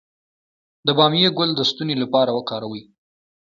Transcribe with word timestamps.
د 0.85 0.87
بامیې 0.97 1.29
ګل 1.37 1.49
د 1.55 1.61
ستوني 1.69 1.95
لپاره 2.03 2.31
وکاروئ 2.37 2.83